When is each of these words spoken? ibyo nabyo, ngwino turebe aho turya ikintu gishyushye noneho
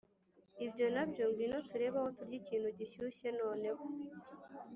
ibyo 0.65 0.85
nabyo, 0.95 1.23
ngwino 1.29 1.57
turebe 1.69 1.97
aho 1.99 2.09
turya 2.17 2.35
ikintu 2.41 2.67
gishyushye 2.77 3.27
noneho 3.39 3.83